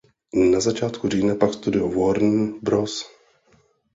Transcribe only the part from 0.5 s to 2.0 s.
Na začátku října pak studio